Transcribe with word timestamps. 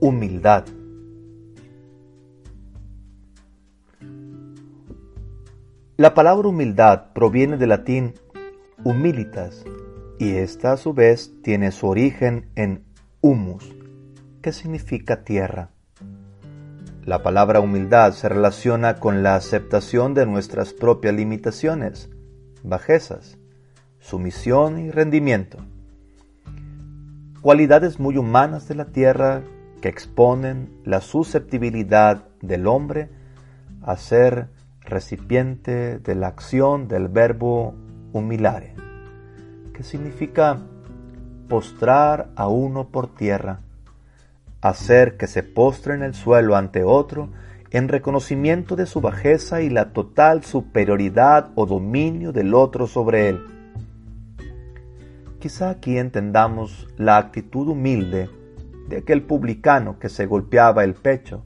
Humildad. 0.00 0.66
La 5.96 6.14
palabra 6.14 6.48
humildad 6.48 7.12
proviene 7.12 7.56
del 7.56 7.68
latín 7.68 8.14
humilitas 8.82 9.64
y 10.18 10.32
esta 10.32 10.72
a 10.72 10.76
su 10.76 10.92
vez 10.92 11.32
tiene 11.44 11.70
su 11.70 11.86
origen 11.86 12.50
en 12.56 12.84
humus, 13.20 13.72
que 14.42 14.52
significa 14.52 15.22
tierra. 15.22 15.70
La 17.04 17.24
palabra 17.24 17.58
humildad 17.58 18.12
se 18.12 18.28
relaciona 18.28 19.00
con 19.00 19.24
la 19.24 19.34
aceptación 19.34 20.14
de 20.14 20.24
nuestras 20.24 20.72
propias 20.72 21.12
limitaciones, 21.12 22.08
bajezas, 22.62 23.38
sumisión 23.98 24.78
y 24.78 24.92
rendimiento. 24.92 25.58
Cualidades 27.40 27.98
muy 27.98 28.16
humanas 28.18 28.68
de 28.68 28.76
la 28.76 28.84
tierra 28.84 29.42
que 29.80 29.88
exponen 29.88 30.70
la 30.84 31.00
susceptibilidad 31.00 32.22
del 32.40 32.68
hombre 32.68 33.10
a 33.82 33.96
ser 33.96 34.50
recipiente 34.82 35.98
de 35.98 36.14
la 36.14 36.28
acción 36.28 36.86
del 36.86 37.08
verbo 37.08 37.74
humilare, 38.12 38.76
que 39.74 39.82
significa 39.82 40.60
postrar 41.48 42.30
a 42.36 42.46
uno 42.46 42.90
por 42.90 43.12
tierra, 43.12 43.62
hacer 44.62 45.16
que 45.16 45.26
se 45.26 45.42
postre 45.42 45.94
en 45.94 46.02
el 46.02 46.14
suelo 46.14 46.56
ante 46.56 46.84
otro 46.84 47.28
en 47.70 47.88
reconocimiento 47.88 48.76
de 48.76 48.86
su 48.86 49.00
bajeza 49.00 49.60
y 49.60 49.70
la 49.70 49.92
total 49.92 50.44
superioridad 50.44 51.50
o 51.54 51.66
dominio 51.66 52.32
del 52.32 52.54
otro 52.54 52.86
sobre 52.86 53.28
él. 53.28 53.40
Quizá 55.40 55.70
aquí 55.70 55.98
entendamos 55.98 56.86
la 56.96 57.16
actitud 57.16 57.68
humilde 57.68 58.30
de 58.88 58.98
aquel 58.98 59.22
publicano 59.22 59.98
que 59.98 60.08
se 60.08 60.26
golpeaba 60.26 60.84
el 60.84 60.94
pecho, 60.94 61.44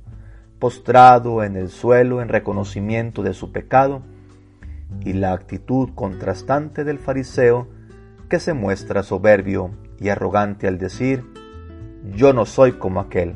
postrado 0.58 1.42
en 1.42 1.56
el 1.56 1.70
suelo 1.70 2.20
en 2.20 2.28
reconocimiento 2.28 3.22
de 3.22 3.32
su 3.32 3.52
pecado, 3.52 4.02
y 5.04 5.12
la 5.12 5.32
actitud 5.32 5.90
contrastante 5.94 6.84
del 6.84 6.98
fariseo 6.98 7.68
que 8.28 8.40
se 8.40 8.52
muestra 8.52 9.02
soberbio 9.02 9.70
y 10.00 10.08
arrogante 10.08 10.66
al 10.66 10.78
decir, 10.78 11.24
yo 12.14 12.32
no 12.32 12.46
soy 12.46 12.72
como 12.72 13.00
aquel. 13.00 13.34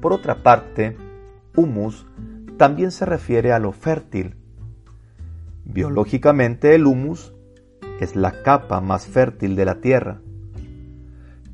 Por 0.00 0.12
otra 0.12 0.42
parte, 0.42 0.96
humus 1.56 2.06
también 2.56 2.90
se 2.90 3.06
refiere 3.06 3.52
a 3.52 3.58
lo 3.58 3.72
fértil. 3.72 4.36
Biológicamente 5.64 6.74
el 6.74 6.86
humus 6.86 7.34
es 8.00 8.16
la 8.16 8.42
capa 8.42 8.80
más 8.80 9.06
fértil 9.06 9.54
de 9.56 9.64
la 9.64 9.80
tierra. 9.80 10.20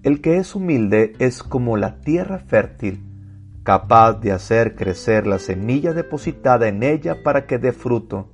El 0.02 0.20
que 0.20 0.38
es 0.38 0.54
humilde 0.54 1.12
es 1.18 1.42
como 1.42 1.76
la 1.76 2.00
tierra 2.00 2.38
fértil, 2.38 3.02
capaz 3.64 4.14
de 4.14 4.32
hacer 4.32 4.76
crecer 4.76 5.26
la 5.26 5.38
semilla 5.38 5.92
depositada 5.92 6.68
en 6.68 6.82
ella 6.82 7.22
para 7.22 7.46
que 7.46 7.58
dé 7.58 7.72
fruto. 7.72 8.32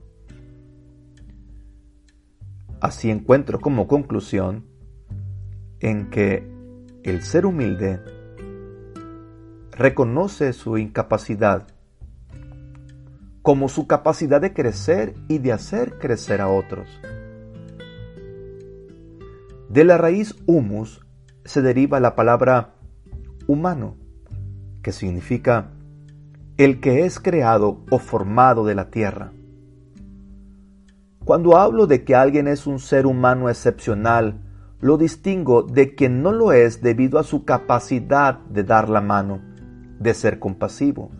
Así 2.80 3.10
encuentro 3.10 3.60
como 3.60 3.88
conclusión 3.88 4.73
en 5.84 6.08
que 6.08 6.42
el 7.02 7.22
ser 7.22 7.44
humilde 7.44 8.00
reconoce 9.72 10.54
su 10.54 10.78
incapacidad 10.78 11.66
como 13.42 13.68
su 13.68 13.86
capacidad 13.86 14.40
de 14.40 14.54
crecer 14.54 15.14
y 15.28 15.36
de 15.36 15.52
hacer 15.52 15.98
crecer 15.98 16.40
a 16.40 16.48
otros. 16.48 16.88
De 19.68 19.84
la 19.84 19.98
raíz 19.98 20.34
humus 20.46 21.04
se 21.44 21.60
deriva 21.60 22.00
la 22.00 22.16
palabra 22.16 22.76
humano, 23.46 23.98
que 24.82 24.90
significa 24.90 25.72
el 26.56 26.80
que 26.80 27.04
es 27.04 27.20
creado 27.20 27.84
o 27.90 27.98
formado 27.98 28.64
de 28.64 28.74
la 28.74 28.88
tierra. 28.88 29.32
Cuando 31.26 31.58
hablo 31.58 31.86
de 31.86 32.04
que 32.04 32.14
alguien 32.14 32.48
es 32.48 32.66
un 32.66 32.78
ser 32.78 33.04
humano 33.04 33.50
excepcional, 33.50 34.40
lo 34.84 34.98
distingo 34.98 35.62
de 35.62 35.94
quien 35.94 36.22
no 36.22 36.30
lo 36.30 36.52
es 36.52 36.82
debido 36.82 37.18
a 37.18 37.22
su 37.22 37.46
capacidad 37.46 38.40
de 38.50 38.64
dar 38.64 38.90
la 38.90 39.00
mano, 39.00 39.40
de 39.98 40.12
ser 40.12 40.38
compasivo, 40.38 41.10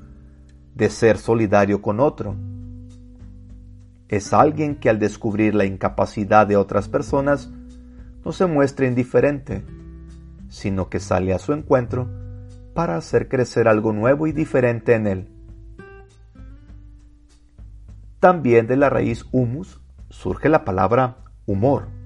de 0.75 0.91
ser 0.91 1.17
solidario 1.17 1.81
con 1.81 1.99
otro. 1.99 2.37
Es 4.07 4.35
alguien 4.35 4.77
que 4.77 4.91
al 4.91 4.99
descubrir 4.99 5.55
la 5.55 5.65
incapacidad 5.65 6.47
de 6.47 6.59
otras 6.59 6.91
personas 6.91 7.51
no 8.23 8.33
se 8.33 8.45
muestra 8.45 8.87
indiferente, 8.87 9.65
sino 10.51 10.91
que 10.91 11.01
sale 11.01 11.33
a 11.33 11.39
su 11.39 11.55
encuentro 11.55 12.07
para 12.75 12.99
hacer 12.99 13.31
crecer 13.31 13.67
algo 13.67 13.95
nuevo 13.95 14.27
y 14.27 14.33
diferente 14.33 14.95
en 14.95 15.07
él. 15.07 15.29
También 18.21 18.67
de 18.67 18.77
la 18.77 18.91
raíz 18.91 19.25
humus 19.33 19.81
surge 20.11 20.51
la 20.51 20.67
palabra 20.67 21.17
humor. 21.47 22.04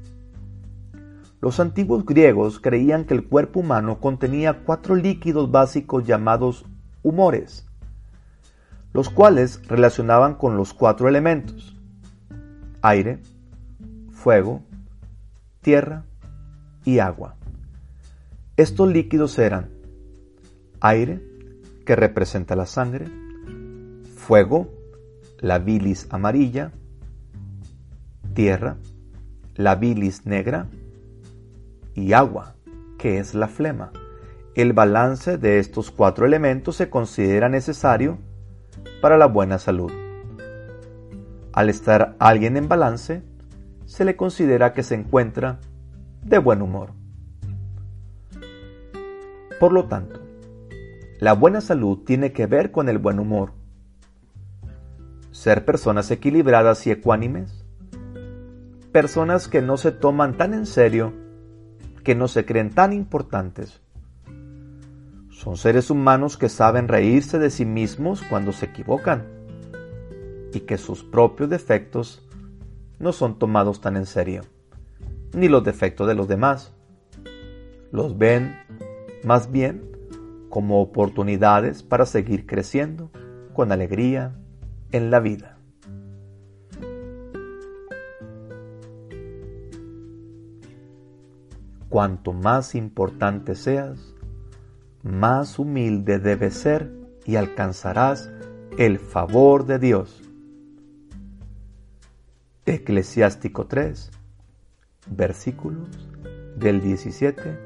Los 1.41 1.61
antiguos 1.61 2.05
griegos 2.05 2.59
creían 2.59 3.05
que 3.05 3.15
el 3.15 3.25
cuerpo 3.25 3.61
humano 3.61 4.01
contenía 4.01 4.65
cuatro 4.65 4.97
líquidos 4.97 5.51
básicos 5.51 6.05
llamados 6.05 6.65
humores, 7.03 7.65
los 8.93 9.09
cuales 9.09 9.61
relacionaban 9.69 10.35
con 10.35 10.57
los 10.57 10.75
cuatro 10.75 11.09
elementos, 11.09 11.77
aire, 12.83 13.21
fuego, 14.11 14.63
tierra 15.61 16.05
y 16.85 16.99
agua. 16.99 17.37
Estos 18.57 18.89
líquidos 18.93 19.39
eran 19.39 19.71
aire, 20.81 21.23
que 21.87 21.95
representa 21.95 22.57
la 22.57 22.67
sangre, 22.67 23.07
fuego, 24.17 24.69
la 25.39 25.61
bilis 25.61 26.09
amarilla, 26.11 26.73
tierra, 28.35 28.77
la 29.55 29.77
bilis 29.77 30.27
negra 30.27 30.67
y 31.99 32.13
agua, 32.13 32.55
que 32.99 33.19
es 33.19 33.35
la 33.35 33.49
flema. 33.49 33.93
El 34.55 34.73
balance 34.73 35.39
de 35.39 35.59
estos 35.59 35.91
cuatro 35.91 36.27
elementos 36.27 36.77
se 36.77 36.91
considera 36.91 37.49
necesario 37.49 38.19
para 39.01 39.17
la 39.17 39.27
buena 39.27 39.59
salud. 39.59 39.93
Al 41.53 41.69
estar 41.69 42.17
alguien 42.19 42.57
en 42.57 42.69
balance, 42.69 43.23
se 43.85 44.05
le 44.05 44.17
considera 44.17 44.73
que 44.73 44.83
se 44.83 44.95
encuentra 44.95 45.61
de 46.23 46.39
buen 46.39 46.63
humor. 46.63 46.91
Por 49.59 49.73
lo 49.73 49.87
tanto, 49.87 50.21
la 51.21 51.33
buena 51.33 51.61
salud 51.61 52.05
tiene 52.05 52.33
que 52.33 52.47
ver 52.47 52.71
con 52.71 52.89
el 52.89 52.99
buen 52.99 53.19
humor. 53.19 53.53
Ser 55.33 55.65
personas 55.65 56.11
equilibradas 56.11 56.87
y 56.87 56.91
ecuánimes. 56.91 57.65
Personas 58.93 59.49
que 59.49 59.63
no 59.63 59.77
se 59.77 59.91
toman 59.91 60.37
tan 60.37 60.55
en 60.55 60.65
serio, 60.65 61.13
que 62.09 62.15
no 62.15 62.27
se 62.27 62.47
creen 62.47 62.71
tan 62.71 62.95
importantes. 62.95 63.83
Son 65.29 65.59
seres 65.59 65.91
humanos 65.91 66.39
que 66.39 66.49
saben 66.49 66.89
reírse 66.89 67.39
de 67.39 67.51
sí 67.51 67.67
mismos 67.67 68.23
cuando 68.31 68.53
se 68.53 68.65
equivocan 68.65 69.27
y 70.55 70.61
que 70.61 70.79
sus 70.79 71.05
propios 71.05 71.51
defectos 71.51 72.27
no 72.99 73.13
son 73.13 73.39
tomados 73.39 73.83
tan 73.83 73.95
en 73.99 74.07
serio, 74.07 74.41
ni 75.35 75.49
los 75.49 75.63
defectos 75.63 76.09
de 76.09 76.15
los 76.15 76.29
demás. 76.29 76.73
Los 77.93 78.17
ven 78.17 78.57
más 79.23 79.53
bien 79.53 79.95
como 80.49 80.81
oportunidades 80.81 81.83
para 81.83 82.07
seguir 82.07 82.47
creciendo 82.47 83.11
con 83.53 83.71
alegría 83.71 84.33
en 84.93 85.11
la 85.11 85.21
vida. 85.21 85.58
Cuanto 91.89 92.33
más 92.33 92.75
importante 92.75 93.55
seas, 93.55 94.15
más 95.03 95.59
humilde 95.59 96.19
debes 96.19 96.55
ser 96.55 96.93
y 97.25 97.37
alcanzarás 97.37 98.31
el 98.77 98.99
favor 98.99 99.65
de 99.65 99.79
Dios. 99.79 100.23
Eclesiástico 102.67 103.67
3, 103.67 104.11
versículos 105.11 105.89
del 106.57 106.83
17 106.83 107.59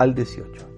al 0.00 0.14
18. 0.14 0.73